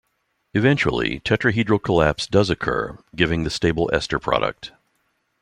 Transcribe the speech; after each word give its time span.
Eventually 0.55 1.19
tetrahedral 1.19 1.79
collapse 1.79 2.25
does 2.25 2.49
occur, 2.49 2.97
giving 3.15 3.43
the 3.43 3.51
stable 3.51 3.87
ester 3.93 4.17
product. 4.17 4.71